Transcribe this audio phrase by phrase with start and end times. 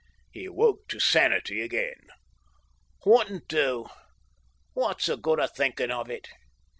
[0.31, 2.07] He awoke to sanity again.
[3.05, 3.85] "Wouldn't do.
[4.73, 6.27] What's the good of thinking of it?"